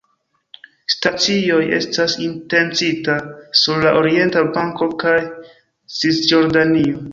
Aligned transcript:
Stacioj 0.93 1.59
estas 1.79 2.15
intencita 2.29 3.19
sur 3.61 3.85
la 3.89 3.93
Orienta 4.01 4.45
Banko 4.59 4.91
kaj 5.07 5.15
Cisjordanio. 6.01 7.07